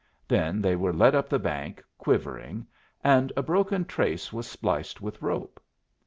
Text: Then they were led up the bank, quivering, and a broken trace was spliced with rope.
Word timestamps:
Then 0.27 0.63
they 0.63 0.75
were 0.75 0.91
led 0.91 1.13
up 1.13 1.29
the 1.29 1.37
bank, 1.37 1.83
quivering, 1.99 2.65
and 3.03 3.31
a 3.37 3.43
broken 3.43 3.85
trace 3.85 4.33
was 4.33 4.47
spliced 4.49 4.99
with 4.99 5.21
rope. 5.21 5.61